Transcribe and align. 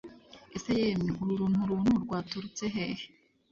ese 0.55 0.69
yemwe 0.81 1.09
uru 1.21 1.33
runturuntu 1.39 1.93
rwaturutse 2.03 2.63
hehe 2.73 3.05